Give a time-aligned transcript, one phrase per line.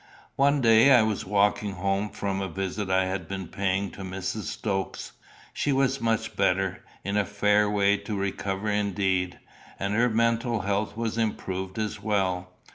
[0.35, 4.45] One day I was walking home from a visit I had been paying to Mrs.
[4.45, 5.11] Stokes.
[5.53, 9.39] She was much better, in a fair way to recover indeed,
[9.79, 12.51] and her mental health was improved as well.